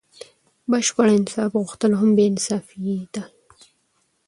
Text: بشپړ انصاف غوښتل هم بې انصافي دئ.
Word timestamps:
بشپړ 0.69 1.07
انصاف 1.17 1.51
غوښتل 1.61 1.91
هم 1.99 2.09
بې 2.15 2.23
انصافي 2.31 2.93
دئ. 3.13 3.23